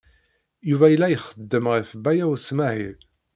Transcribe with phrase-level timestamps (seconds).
[0.69, 2.97] Yuba yella ixeddem ɣef Baya U Smaɛil.